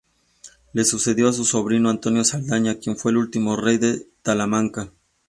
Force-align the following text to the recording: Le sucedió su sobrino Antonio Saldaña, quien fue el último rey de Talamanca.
Le 0.73 0.83
sucedió 0.83 1.31
su 1.31 1.45
sobrino 1.45 1.91
Antonio 1.91 2.23
Saldaña, 2.23 2.79
quien 2.79 2.97
fue 2.97 3.11
el 3.11 3.17
último 3.17 3.55
rey 3.55 3.77
de 3.77 4.07
Talamanca. 4.23 4.91